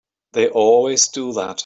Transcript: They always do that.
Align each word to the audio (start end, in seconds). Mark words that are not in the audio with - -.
They 0.33 0.47
always 0.49 1.07
do 1.09 1.31
that. 1.33 1.59